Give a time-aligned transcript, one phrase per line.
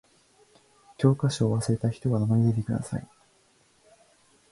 [0.97, 3.07] 教科書を忘れた人は名乗り出てください。